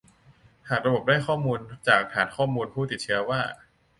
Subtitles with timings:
[0.67, 3.41] หากระบบได้ข้อมูลจากฐานข้อมูลผู้ติดเชื้อว่า